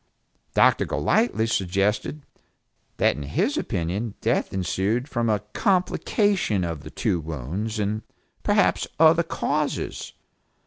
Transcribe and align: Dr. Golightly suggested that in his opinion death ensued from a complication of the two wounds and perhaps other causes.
Dr. 0.55 0.85
Golightly 0.85 1.45
suggested 1.45 2.23
that 2.97 3.15
in 3.15 3.21
his 3.21 3.55
opinion 3.55 4.15
death 4.19 4.51
ensued 4.51 5.07
from 5.07 5.29
a 5.29 5.41
complication 5.53 6.63
of 6.63 6.81
the 6.81 6.89
two 6.89 7.19
wounds 7.19 7.77
and 7.77 8.01
perhaps 8.41 8.87
other 8.99 9.21
causes. 9.21 10.13